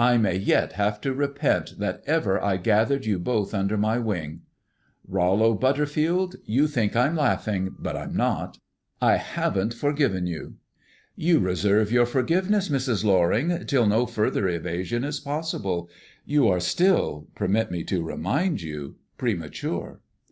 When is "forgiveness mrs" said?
12.06-13.04